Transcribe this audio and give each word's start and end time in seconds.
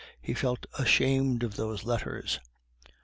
He 0.19 0.33
felt 0.33 0.65
ashamed 0.79 1.43
of 1.43 1.57
those 1.57 1.83
letters. 1.83 2.39